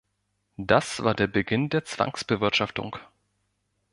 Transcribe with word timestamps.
Das 0.57 1.03
war 1.03 1.13
der 1.13 1.27
Beginn 1.27 1.69
der 1.69 1.85
Zwangsbewirtschaftung. 1.85 2.97